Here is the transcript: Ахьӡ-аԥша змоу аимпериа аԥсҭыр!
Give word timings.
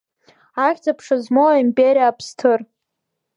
Ахьӡ-аԥша 0.65 1.15
змоу 1.23 1.49
аимпериа 1.49 2.05
аԥсҭыр! 2.09 2.59